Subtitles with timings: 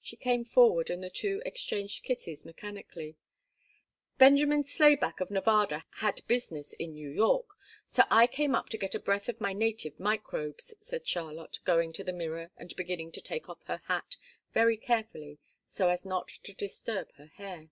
[0.00, 3.16] She came forward, and the two exchanged kisses mechanically.
[4.16, 8.94] "Benjamin Slayback of Nevada had business in New York, so I came up to get
[8.94, 13.20] a breath of my native microbes," said Charlotte, going to the mirror and beginning to
[13.20, 14.16] take off her hat
[14.54, 17.70] very carefully so as not to disturb her hair.